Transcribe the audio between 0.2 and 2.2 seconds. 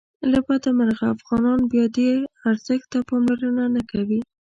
له بده مرغه افغانان بیا دې